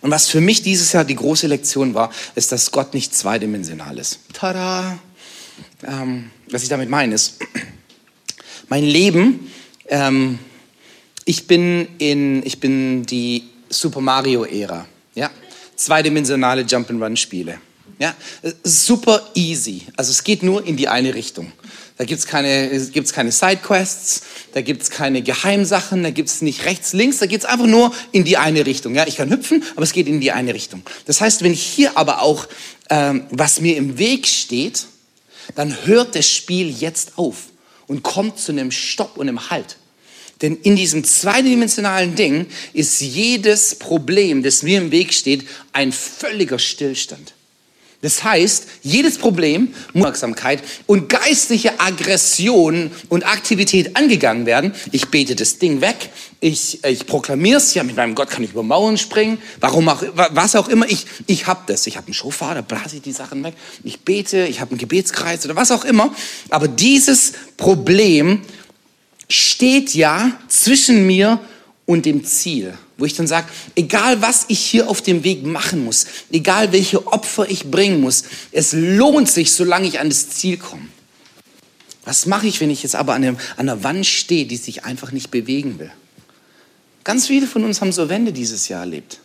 Und 0.00 0.10
was 0.10 0.28
für 0.28 0.40
mich 0.40 0.62
dieses 0.62 0.92
Jahr 0.92 1.04
die 1.04 1.14
große 1.14 1.46
Lektion 1.46 1.94
war, 1.94 2.10
ist, 2.34 2.50
dass 2.50 2.72
Gott 2.72 2.92
nicht 2.92 3.14
zweidimensional 3.14 3.98
ist. 3.98 4.18
Tada! 4.32 4.98
Ähm, 5.84 6.30
was 6.50 6.62
ich 6.62 6.68
damit 6.68 6.88
meine 6.88 7.14
ist, 7.14 7.38
mein 8.68 8.84
Leben, 8.84 9.50
ähm, 9.88 10.38
ich 11.24 11.46
bin 11.46 11.86
in, 11.98 12.44
ich 12.44 12.58
bin 12.58 13.04
die 13.06 13.44
Super 13.68 14.00
Mario 14.00 14.44
Ära. 14.44 14.86
Ja, 15.14 15.30
zweidimensionale 15.76 16.62
Jump-and-Run-Spiele. 16.62 17.58
Ja, 17.98 18.14
super 18.64 19.30
easy. 19.34 19.82
Also 19.96 20.10
es 20.10 20.24
geht 20.24 20.42
nur 20.42 20.66
in 20.66 20.76
die 20.76 20.88
eine 20.88 21.14
Richtung. 21.14 21.52
Da 21.98 22.04
gibt 22.04 22.20
es 22.20 22.26
keine, 22.26 22.80
gibt's 22.90 23.12
keine 23.12 23.30
Sidequests, 23.30 24.22
da 24.54 24.60
gibt 24.60 24.82
es 24.82 24.90
keine 24.90 25.22
Geheimsachen, 25.22 26.02
da 26.02 26.10
gibt 26.10 26.30
es 26.30 26.42
nicht 26.42 26.64
rechts, 26.64 26.94
links, 26.94 27.18
da 27.18 27.26
geht 27.26 27.42
es 27.42 27.44
einfach 27.44 27.66
nur 27.66 27.92
in 28.10 28.24
die 28.24 28.38
eine 28.38 28.66
Richtung. 28.66 28.94
Ja, 28.94 29.06
ich 29.06 29.18
kann 29.18 29.30
hüpfen, 29.30 29.62
aber 29.76 29.84
es 29.84 29.92
geht 29.92 30.08
in 30.08 30.20
die 30.20 30.32
eine 30.32 30.54
Richtung. 30.54 30.82
Das 31.06 31.20
heißt, 31.20 31.44
wenn 31.44 31.52
ich 31.52 31.62
hier 31.62 31.96
aber 31.96 32.22
auch, 32.22 32.48
ähm, 32.90 33.26
was 33.30 33.60
mir 33.60 33.76
im 33.76 33.98
Weg 33.98 34.26
steht, 34.26 34.86
dann 35.54 35.76
hört 35.84 36.16
das 36.16 36.28
Spiel 36.28 36.70
jetzt 36.70 37.18
auf 37.18 37.36
und 37.86 38.02
kommt 38.02 38.38
zu 38.38 38.52
einem 38.52 38.70
Stopp 38.70 39.16
und 39.16 39.28
einem 39.28 39.50
Halt. 39.50 39.76
Denn 40.42 40.58
in 40.62 40.76
diesem 40.76 41.04
zweidimensionalen 41.04 42.14
Ding 42.14 42.46
ist 42.72 43.00
jedes 43.00 43.76
Problem, 43.76 44.42
das 44.42 44.62
mir 44.62 44.78
im 44.78 44.90
Weg 44.90 45.14
steht, 45.14 45.46
ein 45.72 45.92
völliger 45.92 46.58
Stillstand. 46.58 47.34
Das 48.02 48.24
heißt, 48.24 48.66
jedes 48.82 49.16
Problem, 49.16 49.72
Aufmerksamkeit 49.94 50.60
und 50.86 51.08
geistliche 51.08 51.78
Aggression 51.78 52.90
und 53.08 53.24
Aktivität 53.24 53.96
angegangen 53.96 54.44
werden. 54.44 54.74
Ich 54.90 55.08
bete 55.08 55.36
das 55.36 55.58
Ding 55.58 55.80
weg, 55.80 56.10
ich, 56.40 56.82
ich 56.84 57.06
proklamiere 57.06 57.58
es, 57.58 57.74
ja, 57.74 57.84
mit 57.84 57.94
meinem 57.94 58.16
Gott 58.16 58.28
kann 58.28 58.42
ich 58.42 58.50
über 58.50 58.64
Mauern 58.64 58.98
springen, 58.98 59.38
warum 59.60 59.88
auch, 59.88 60.02
was 60.30 60.56
auch 60.56 60.66
immer, 60.68 60.90
ich, 60.90 61.06
ich 61.28 61.46
habe 61.46 61.60
das. 61.66 61.86
Ich 61.86 61.96
habe 61.96 62.08
einen 62.08 62.14
Schofar, 62.14 62.56
da 62.56 62.62
blase 62.62 62.96
ich 62.96 63.02
die 63.02 63.12
Sachen 63.12 63.44
weg, 63.44 63.54
ich 63.84 64.00
bete, 64.00 64.46
ich 64.46 64.60
habe 64.60 64.72
einen 64.72 64.78
Gebetskreis 64.78 65.44
oder 65.44 65.54
was 65.54 65.70
auch 65.70 65.84
immer. 65.84 66.12
Aber 66.50 66.66
dieses 66.66 67.34
Problem 67.56 68.42
steht 69.28 69.94
ja 69.94 70.32
zwischen 70.48 71.06
mir 71.06 71.40
und 71.86 72.06
dem 72.06 72.24
Ziel, 72.24 72.74
wo 72.96 73.04
ich 73.04 73.14
dann 73.14 73.26
sage, 73.26 73.48
egal 73.74 74.22
was 74.22 74.44
ich 74.48 74.60
hier 74.60 74.88
auf 74.88 75.02
dem 75.02 75.24
Weg 75.24 75.44
machen 75.44 75.84
muss, 75.84 76.06
egal 76.30 76.72
welche 76.72 77.06
Opfer 77.06 77.50
ich 77.50 77.70
bringen 77.70 78.00
muss, 78.00 78.24
es 78.52 78.72
lohnt 78.72 79.28
sich, 79.28 79.52
solange 79.52 79.86
ich 79.86 80.00
an 80.00 80.08
das 80.08 80.30
Ziel 80.30 80.56
komme. 80.56 80.86
Was 82.04 82.26
mache 82.26 82.46
ich, 82.46 82.60
wenn 82.60 82.70
ich 82.70 82.82
jetzt 82.82 82.96
aber 82.96 83.14
an, 83.14 83.22
dem, 83.22 83.36
an 83.56 83.66
der 83.66 83.84
Wand 83.84 84.06
stehe, 84.06 84.46
die 84.46 84.56
sich 84.56 84.84
einfach 84.84 85.12
nicht 85.12 85.30
bewegen 85.30 85.78
will? 85.78 85.92
Ganz 87.04 87.26
viele 87.26 87.46
von 87.46 87.64
uns 87.64 87.80
haben 87.80 87.92
so 87.92 88.08
Wände 88.08 88.32
dieses 88.32 88.68
Jahr 88.68 88.80
erlebt. 88.80 89.20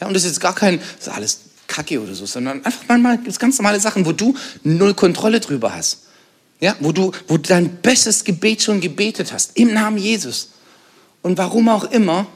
Ja, 0.00 0.06
und 0.06 0.14
das 0.14 0.24
ist 0.24 0.30
jetzt 0.30 0.40
gar 0.40 0.54
kein, 0.54 0.78
das 0.98 1.08
ist 1.08 1.12
alles 1.12 1.40
Kacke 1.66 2.00
oder 2.00 2.14
so, 2.14 2.26
sondern 2.26 2.64
einfach 2.64 2.82
manchmal 2.88 3.18
ganz 3.38 3.58
normale 3.58 3.80
Sachen, 3.80 4.04
wo 4.06 4.12
du 4.12 4.34
null 4.62 4.94
Kontrolle 4.94 5.40
drüber 5.40 5.74
hast. 5.74 6.00
Ja, 6.64 6.74
wo 6.80 6.92
du, 6.92 7.12
wo 7.28 7.36
du 7.36 7.42
dein 7.42 7.76
bestes 7.82 8.24
Gebet 8.24 8.62
schon 8.62 8.80
gebetet 8.80 9.34
hast, 9.34 9.54
im 9.58 9.74
Namen 9.74 9.98
Jesus. 9.98 10.48
Und 11.20 11.36
warum 11.36 11.68
auch 11.68 11.84
immer, 11.84 12.26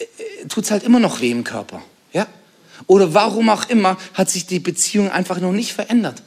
äh, 0.00 0.48
tut 0.48 0.64
es 0.64 0.72
halt 0.72 0.82
immer 0.82 0.98
noch 0.98 1.20
weh 1.20 1.30
im 1.30 1.44
Körper. 1.44 1.80
Ja? 2.12 2.26
Oder 2.88 3.14
warum 3.14 3.48
auch 3.48 3.68
immer 3.68 3.98
hat 4.14 4.30
sich 4.30 4.46
die 4.46 4.58
Beziehung 4.58 5.12
einfach 5.12 5.38
noch 5.38 5.52
nicht 5.52 5.74
verändert. 5.74 6.24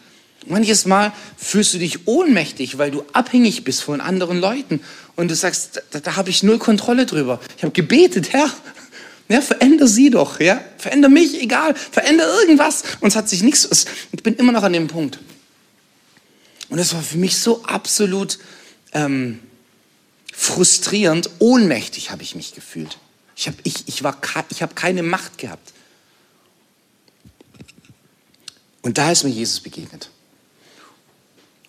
Manches 0.47 0.85
Mal 0.85 1.11
fühlst 1.35 1.73
du 1.73 1.79
dich 1.79 2.07
ohnmächtig, 2.07 2.77
weil 2.77 2.89
du 2.89 3.03
abhängig 3.11 3.65
bist 3.65 3.83
von 3.83 3.99
anderen 3.99 4.39
Leuten 4.39 4.79
und 5.17 5.29
du 5.29 5.35
sagst, 5.35 5.83
da, 5.91 5.99
da 5.99 6.15
habe 6.15 6.29
ich 6.29 6.41
null 6.41 6.57
Kontrolle 6.57 7.05
drüber. 7.05 7.41
Ich 7.57 7.63
habe 7.63 7.73
gebetet, 7.73 8.31
Herr, 8.31 8.49
ja, 9.27 9.41
veränder 9.41 9.87
sie 9.87 10.09
doch, 10.09 10.39
ja, 10.39 10.61
veränder 10.77 11.09
mich, 11.09 11.41
egal, 11.41 11.75
veränder 11.75 12.23
irgendwas. 12.39 12.83
Und 13.01 13.09
es 13.09 13.17
hat 13.17 13.27
sich 13.27 13.43
nichts, 13.43 13.67
ich 14.13 14.23
bin 14.23 14.35
immer 14.35 14.53
noch 14.53 14.63
an 14.63 14.71
dem 14.71 14.87
Punkt. 14.87 15.19
Und 16.69 16.77
das 16.77 16.93
war 16.93 17.01
für 17.01 17.17
mich 17.17 17.37
so 17.37 17.63
absolut 17.63 18.39
ähm, 18.93 19.39
frustrierend, 20.33 21.29
ohnmächtig 21.39 22.11
habe 22.11 22.23
ich 22.23 22.35
mich 22.35 22.53
gefühlt. 22.53 22.97
Ich 23.35 23.47
habe 23.47 23.57
ich, 23.63 23.87
ich 23.87 24.01
ich 24.49 24.61
hab 24.61 24.75
keine 24.75 25.03
Macht 25.03 25.37
gehabt. 25.37 25.73
Und 28.81 28.97
da 28.97 29.11
ist 29.11 29.23
mir 29.23 29.29
Jesus 29.29 29.59
begegnet. 29.59 30.09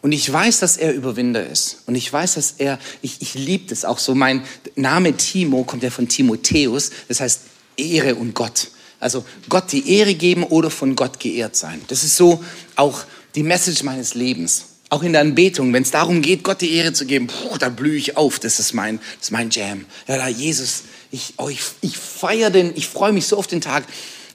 Und 0.03 0.13
ich 0.13 0.31
weiß, 0.33 0.61
dass 0.61 0.77
er 0.77 0.95
Überwinder 0.95 1.47
ist. 1.47 1.83
Und 1.87 1.95
ich 1.95 2.11
weiß, 2.11 2.35
dass 2.35 2.55
er, 2.59 2.79
ich, 3.03 3.21
ich 3.21 3.35
liebe 3.35 3.69
das 3.69 3.85
auch 3.85 3.99
so. 3.99 4.15
Mein 4.15 4.45
Name 4.75 5.17
Timo 5.17 5.65
kommt 5.65 5.83
ja 5.83 5.91
von 5.91 6.09
Timotheus. 6.09 6.91
Das 7.09 7.21
heißt 7.21 7.43
Ehre 7.77 8.15
und 8.15 8.35
Gott. 8.35 8.71
Also 8.99 9.25
Gott 9.49 9.73
die 9.73 9.97
Ehre 9.97 10.15
geben 10.15 10.45
oder 10.45 10.71
von 10.71 10.97
Gott 10.97 11.21
geehrt 11.21 11.57
sein. 11.57 11.81
Das 11.89 12.03
ist 12.03 12.17
so 12.17 12.43
auch 12.77 13.05
die 13.35 13.43
Message 13.43 13.83
meines 13.83 14.15
Lebens. 14.15 14.70
Auch 14.91 15.05
in 15.05 15.13
der 15.13 15.21
Anbetung, 15.21 15.73
wenn 15.73 15.85
es 15.85 15.93
darum 15.93 16.21
geht, 16.21 16.43
Gott 16.43 16.61
die 16.61 16.73
Ehre 16.73 16.93
zu 16.93 17.07
geben, 17.07 17.29
puh, 17.29 17.57
da 17.59 17.69
blühe 17.69 17.97
ich 17.97 18.17
auf. 18.17 18.41
Das 18.41 18.59
ist 18.59 18.75
mein, 18.75 18.99
das 19.19 19.29
ist 19.29 19.31
mein 19.31 19.49
Jam. 19.51 19.87
Ja, 20.09 20.17
da 20.17 20.27
Jesus, 20.27 20.83
ich, 21.13 21.35
oh, 21.37 21.49
ich, 21.49 21.61
ich 21.81 21.97
feiere 21.97 22.51
den, 22.51 22.73
ich 22.75 22.89
freue 22.89 23.13
mich 23.13 23.27
so 23.27 23.39
auf 23.39 23.47
den 23.47 23.61
Tag. 23.61 23.85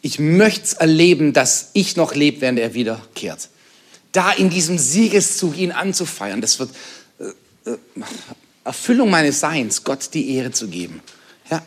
Ich 0.01 0.17
möchte 0.17 0.79
erleben, 0.79 1.33
dass 1.33 1.71
ich 1.73 1.97
noch 1.97 2.15
lebe, 2.15 2.39
während 2.39 2.59
er 2.59 2.73
wiederkehrt. 2.73 3.49
Da 4.13 4.31
in 4.31 4.49
diesem 4.49 4.77
Siegeszug 4.77 5.57
ihn 5.57 5.73
anzufeiern, 5.73 6.39
das 6.39 6.57
wird 6.57 6.69
äh, 7.19 7.69
äh, 7.69 7.77
Erfüllung 8.63 9.09
meines 9.09 9.41
Seins, 9.41 9.83
Gott 9.83 10.13
die 10.13 10.35
Ehre 10.35 10.51
zu 10.51 10.69
geben. 10.69 11.01
Ja, 11.51 11.61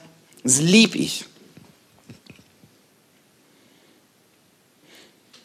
das 0.45 0.61
liebe 0.61 0.97
ich. 0.97 1.27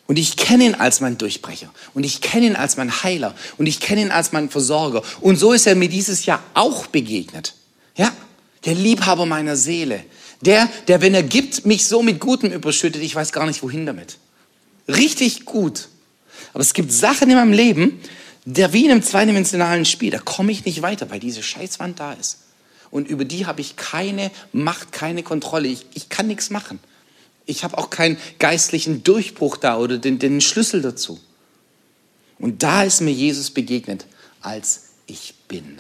Und 0.06 0.20
ich 0.20 0.36
kenne 0.36 0.66
ihn 0.66 0.76
als 0.76 1.00
mein 1.00 1.18
Durchbrecher. 1.18 1.72
Und 1.94 2.04
ich 2.04 2.22
kenne 2.22 2.48
ihn 2.48 2.56
als 2.56 2.76
mein 2.76 3.04
Heiler. 3.04 3.36
Und 3.58 3.68
ich 3.68 3.80
kenne 3.80 4.02
ihn 4.02 4.12
als 4.12 4.32
mein 4.32 4.50
Versorger. 4.50 5.02
Und 5.22 5.38
so 5.38 5.54
ist 5.54 5.66
er 5.66 5.76
mir 5.76 5.90
dieses 5.90 6.26
Jahr 6.26 6.44
auch 6.54 6.88
begegnet. 6.88 7.54
Ja? 7.96 8.12
Der 8.66 8.76
Liebhaber 8.76 9.26
meiner 9.26 9.56
Seele. 9.56 10.04
Der, 10.42 10.70
der, 10.88 11.02
wenn 11.02 11.14
er 11.14 11.24
gibt, 11.24 11.66
mich 11.66 11.88
so 11.88 12.04
mit 12.04 12.20
Gutem 12.20 12.52
überschüttet, 12.52 13.02
ich 13.02 13.16
weiß 13.16 13.32
gar 13.32 13.46
nicht, 13.46 13.64
wohin 13.64 13.86
damit. 13.86 14.18
Richtig 14.90 15.46
gut. 15.46 15.88
Aber 16.54 16.62
es 16.62 16.74
gibt 16.74 16.92
Sachen 16.92 17.30
in 17.30 17.38
meinem 17.38 17.54
Leben, 17.54 18.02
der 18.46 18.74
wie 18.74 18.86
in 18.86 18.92
einem 18.92 19.04
zweidimensionalen 19.04 19.86
Spiel, 19.86 20.12
da 20.12 20.20
komme 20.20 20.52
ich 20.52 20.66
nicht 20.66 20.82
weiter, 20.82 21.10
weil 21.10 21.20
diese 21.20 21.42
Scheißwand 21.42 22.00
da 22.00 22.14
ist. 22.14 22.40
Und 22.92 23.08
über 23.08 23.26
die 23.26 23.46
habe 23.46 23.62
ich 23.62 23.78
keine 23.78 24.32
Macht, 24.52 24.92
keine 24.92 25.24
Kontrolle. 25.24 25.70
Ich, 25.70 25.86
ich 25.94 26.10
kann 26.10 26.28
nichts 26.28 26.50
machen. 26.50 26.80
Ich 27.46 27.64
habe 27.64 27.78
auch 27.78 27.90
keinen 27.90 28.18
geistlichen 28.40 29.04
Durchbruch 29.04 29.58
da 29.58 29.78
oder 29.78 29.98
den, 29.98 30.20
den 30.20 30.42
Schlüssel 30.42 30.82
dazu. 30.82 31.20
Und 32.40 32.64
da 32.64 32.84
ist 32.84 33.02
mir 33.02 33.12
Jesus 33.12 33.52
begegnet, 33.52 34.06
als 34.42 34.90
ich 35.08 35.36
bin. 35.48 35.80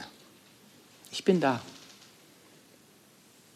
Ich 1.11 1.23
bin 1.23 1.39
da. 1.39 1.61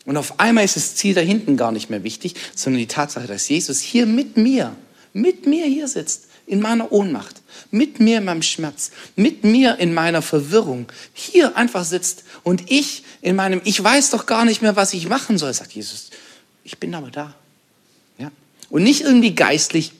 Und 0.05 0.15
auf 0.15 0.39
einmal 0.39 0.63
ist 0.63 0.77
das 0.77 0.95
Ziel 0.95 1.13
da 1.13 1.21
hinten 1.21 1.57
gar 1.57 1.71
nicht 1.71 1.89
mehr 1.89 2.03
wichtig, 2.03 2.35
sondern 2.55 2.79
die 2.79 2.87
Tatsache, 2.87 3.27
dass 3.27 3.49
Jesus 3.49 3.81
hier 3.81 4.05
mit 4.05 4.37
mir, 4.37 4.75
mit 5.11 5.45
mir 5.45 5.65
hier 5.65 5.87
sitzt, 5.87 6.27
in 6.45 6.61
meiner 6.61 6.93
Ohnmacht, 6.93 7.41
mit 7.71 7.99
mir 7.99 8.19
in 8.19 8.25
meinem 8.25 8.41
Schmerz, 8.41 8.91
mit 9.17 9.43
mir 9.43 9.79
in 9.79 9.93
meiner 9.93 10.21
Verwirrung, 10.21 10.87
hier 11.13 11.57
einfach 11.57 11.83
sitzt 11.83 12.23
und 12.43 12.71
ich 12.71 13.03
in 13.21 13.35
meinem, 13.35 13.59
ich 13.65 13.83
weiß 13.83 14.11
doch 14.11 14.25
gar 14.25 14.45
nicht 14.45 14.61
mehr, 14.61 14.77
was 14.77 14.93
ich 14.93 15.09
machen 15.09 15.37
soll, 15.37 15.53
sagt 15.53 15.73
Jesus. 15.73 16.09
Ich 16.63 16.77
bin 16.77 16.95
aber 16.95 17.11
da. 17.11 17.35
Und 18.69 18.83
nicht 18.83 19.01
irgendwie 19.01 19.33
geistlich, 19.33 19.93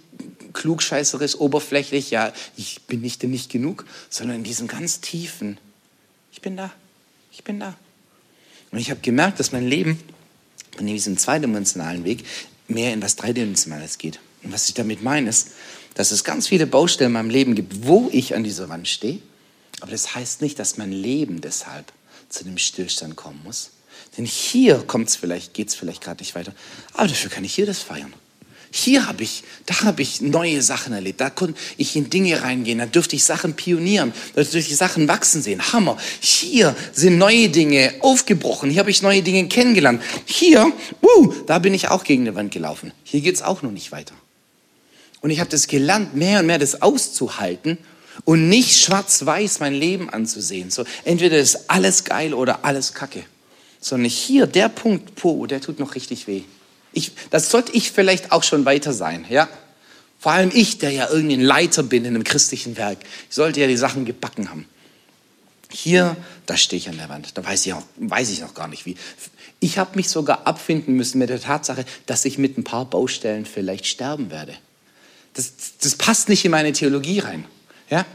klugscheißerisch, 0.54 1.36
oberflächlich, 1.36 2.12
ja, 2.12 2.34
ich 2.56 2.82
bin 2.88 3.02
nicht 3.02 3.24
denn 3.24 3.32
nicht 3.32 3.50
genug, 3.50 3.86
sondern 4.10 4.38
in 4.38 4.44
diesem 4.44 4.68
ganz 4.68 5.02
tiefen, 5.02 5.58
ich 6.32 6.42
bin 6.42 6.58
da, 6.58 6.72
ich 7.32 7.44
bin 7.44 7.60
da. 7.60 7.76
Und 8.72 8.80
ich 8.80 8.90
habe 8.90 9.00
gemerkt, 9.02 9.40
dass 9.40 9.52
mein 9.52 9.68
Leben 9.68 10.00
von 10.76 10.86
diesem 10.86 11.18
zweidimensionalen 11.18 12.04
Weg 12.04 12.26
mehr 12.68 12.94
in 12.94 13.02
was 13.02 13.16
Dreidimensionales 13.16 13.98
geht. 13.98 14.20
Und 14.44 14.52
was 14.52 14.68
ich 14.68 14.74
damit 14.74 15.02
meine, 15.02 15.30
ist, 15.30 15.52
dass 15.96 16.12
es 16.12 16.24
ganz 16.24 16.48
viele 16.48 16.68
Baustellen 16.68 17.10
in 17.10 17.14
meinem 17.14 17.30
Leben 17.30 17.56
gibt, 17.56 17.88
wo 17.88 18.10
ich 18.12 18.36
an 18.36 18.44
dieser 18.44 18.70
Wand 18.70 18.88
stehe. 18.88 19.20
Aber 19.80 19.92
das 19.92 20.16
heißt 20.16 20.42
nicht, 20.42 20.60
dass 20.60 20.78
mein 20.78 20.92
Leben 20.92 21.42
deshalb 21.42 21.92
zu 22.30 22.46
einem 22.46 22.58
Stillstand 22.58 23.16
kommen 23.16 23.42
muss. 23.44 23.72
Denn 24.18 24.26
hier 24.26 24.84
kommt's 24.86 25.16
vielleicht, 25.16 25.54
geht's 25.54 25.76
vielleicht 25.76 26.02
gerade 26.02 26.22
nicht 26.22 26.36
weiter. 26.36 26.54
Aber 26.94 27.08
dafür 27.08 27.32
kann 27.32 27.44
ich 27.44 27.54
hier 27.56 27.66
das 27.66 27.82
feiern. 27.82 28.14
Hier 28.72 29.08
habe 29.08 29.24
ich, 29.24 29.44
da 29.66 29.82
habe 29.84 30.02
ich 30.02 30.22
neue 30.22 30.62
Sachen 30.62 30.94
erlebt. 30.94 31.22
Da 31.22 31.30
konnte 31.30 31.60
ich 31.78 31.96
in 31.96 32.10
Dinge 32.10 32.42
reingehen. 32.42 32.80
Da 32.80 32.86
dürfte 32.86 33.16
ich 33.16 33.24
Sachen 33.24 33.54
pionieren. 33.54 34.14
Da 34.36 34.42
dürfte 34.42 34.60
ich 34.60 34.76
Sachen 34.76 35.08
wachsen 35.08 35.42
sehen. 35.42 35.74
Hammer. 35.74 35.98
Hier 36.20 36.76
sind 36.94 37.18
neue 37.18 37.50
Dinge 37.50 37.94
aufgebrochen. 38.02 38.70
Hier 38.70 38.80
habe 38.80 38.92
ich 38.92 39.02
neue 39.02 39.22
Dinge 39.22 39.48
kennengelernt. 39.48 40.02
Hier, 40.26 40.72
uh, 41.02 41.34
da 41.46 41.60
bin 41.60 41.74
ich 41.74 41.88
auch 41.90 42.04
gegen 42.04 42.26
die 42.26 42.36
Wand 42.36 42.52
gelaufen. 42.52 42.92
Hier 43.04 43.22
geht's 43.22 43.42
auch 43.42 43.62
noch 43.62 43.72
nicht 43.72 43.92
weiter. 43.92 44.16
Und 45.22 45.32
ich 45.32 45.40
habe 45.40 45.50
das 45.50 45.68
gelernt, 45.68 46.16
mehr 46.16 46.40
und 46.40 46.46
mehr 46.46 46.60
das 46.60 46.82
auszuhalten 46.82 47.78
und 48.26 48.50
nicht 48.50 48.78
schwarz-weiß 48.84 49.60
mein 49.60 49.74
Leben 49.74 50.10
anzusehen. 50.10 50.72
So, 50.72 50.84
entweder 51.06 51.38
ist 51.38 51.70
alles 51.70 52.04
geil 52.04 52.34
oder 52.34 52.66
alles 52.66 52.94
kacke. 52.94 53.24
Sondern 53.80 54.10
hier, 54.10 54.48
der 54.48 54.70
Punkt, 54.70 55.16
po, 55.16 55.46
der 55.46 55.62
tut 55.62 55.80
noch 55.80 55.96
richtig 55.96 56.28
weh. 56.28 56.44
Ich, 56.98 57.12
das 57.30 57.52
sollte 57.52 57.74
ich 57.74 57.92
vielleicht 57.92 58.32
auch 58.32 58.42
schon 58.42 58.66
weiter 58.66 58.92
sein, 58.92 59.24
ja? 59.30 59.48
Vor 60.20 60.32
allem 60.32 60.50
ich, 60.52 60.80
der 60.80 60.90
ja 60.90 61.08
irgendwie 61.08 61.36
ein 61.36 61.42
Leiter 61.42 61.84
bin 61.84 62.06
in 62.06 62.16
einem 62.16 62.24
christlichen 62.24 62.76
Werk. 62.76 62.98
Ich 63.30 63.36
sollte 63.36 63.62
ja 63.62 63.68
die 63.68 63.78
Sachen 63.78 64.04
gebacken 64.04 64.50
haben. 64.50 64.66
Hier, 65.70 66.18
da 66.48 66.58
stehe 66.58 66.80
ich 66.80 66.90
an 66.90 66.98
der 66.98 67.08
Wand. 67.08 67.38
Da 67.38 67.46
weiß 67.46 67.68
ich, 67.68 67.74
auch, 67.74 67.84
weiß 67.98 68.32
ich 68.32 68.42
noch 68.42 68.56
gar 68.56 68.68
nicht 68.68 68.88
wie. 68.88 68.96
Ich 69.60 69.78
habe 69.78 69.96
mich 69.96 70.10
sogar 70.10 70.48
abfinden 70.48 70.96
müssen 70.96 71.20
mit 71.20 71.30
der 71.30 71.40
Tatsache, 71.40 71.86
dass 72.08 72.26
ich 72.26 72.40
mit 72.40 72.58
ein 72.58 72.64
paar 72.64 72.86
Baustellen 72.86 73.46
vielleicht 73.46 73.86
sterben 73.86 74.32
werde. 74.32 74.56
Das, 75.36 75.54
das 75.80 75.96
passt 75.96 76.30
nicht 76.30 76.46
in 76.46 76.52
meine 76.52 76.72
Theologie 76.72 77.20
rein. 77.20 77.46
Ja? 77.92 78.08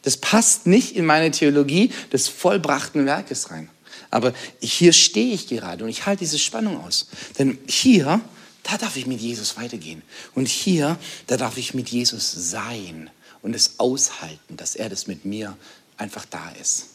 Das 0.00 0.16
passt 0.16 0.66
nicht 0.66 0.96
in 0.96 1.04
meine 1.04 1.30
Theologie 1.30 1.92
des 2.10 2.28
vollbrachten 2.28 3.04
Werkes 3.04 3.50
rein. 3.50 3.68
Aber 4.10 4.34
hier 4.60 4.92
stehe 4.92 5.34
ich 5.34 5.46
gerade 5.46 5.84
und 5.84 5.90
ich 5.90 6.06
halte 6.06 6.20
diese 6.20 6.38
Spannung 6.38 6.84
aus. 6.84 7.08
Denn 7.38 7.58
hier, 7.66 8.20
da 8.64 8.76
darf 8.76 8.96
ich 8.96 9.06
mit 9.06 9.20
Jesus 9.20 9.56
weitergehen. 9.56 10.02
Und 10.34 10.48
hier, 10.48 10.98
da 11.26 11.36
darf 11.36 11.56
ich 11.56 11.74
mit 11.74 11.88
Jesus 11.88 12.32
sein 12.32 13.10
und 13.42 13.54
es 13.54 13.78
aushalten, 13.78 14.56
dass 14.56 14.74
er 14.74 14.88
das 14.88 15.06
mit 15.06 15.24
mir 15.24 15.56
einfach 15.96 16.24
da 16.24 16.50
ist. 16.60 16.86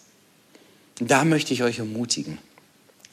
Da 0.99 1.25
möchte 1.25 1.53
ich 1.53 1.63
euch 1.63 1.79
ermutigen. 1.79 2.37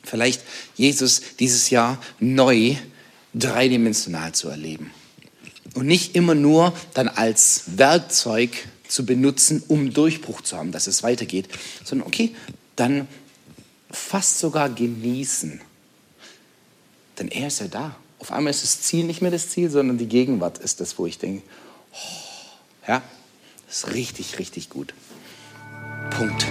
Vielleicht 0.04 0.42
Jesus 0.76 1.22
dieses 1.38 1.70
Jahr 1.70 2.02
neu 2.18 2.76
dreidimensional 3.34 4.32
zu 4.32 4.48
erleben. 4.48 4.90
Und 5.74 5.86
nicht 5.86 6.14
immer 6.16 6.34
nur 6.34 6.74
dann 6.92 7.08
als 7.08 7.62
Werkzeug 7.78 8.50
zu 8.88 9.06
benutzen, 9.06 9.62
um 9.68 9.92
Durchbruch 9.92 10.42
zu 10.42 10.56
haben, 10.56 10.72
dass 10.72 10.86
es 10.86 11.02
weitergeht, 11.02 11.48
sondern 11.82 12.06
okay, 12.06 12.34
dann 12.76 13.08
fast 13.92 14.38
sogar 14.38 14.68
genießen. 14.68 15.60
Denn 17.18 17.28
er 17.28 17.48
ist 17.48 17.60
ja 17.60 17.68
da. 17.68 17.96
Auf 18.18 18.32
einmal 18.32 18.50
ist 18.50 18.62
das 18.62 18.80
Ziel 18.82 19.04
nicht 19.04 19.20
mehr 19.20 19.30
das 19.30 19.50
Ziel, 19.50 19.70
sondern 19.70 19.98
die 19.98 20.08
Gegenwart 20.08 20.58
ist 20.58 20.80
das, 20.80 20.98
wo 20.98 21.06
ich 21.06 21.18
denke, 21.18 21.42
oh, 21.92 22.88
ja, 22.88 23.02
das 23.66 23.78
ist 23.78 23.94
richtig, 23.94 24.38
richtig 24.38 24.70
gut. 24.70 24.94
Punkt. 26.10 26.46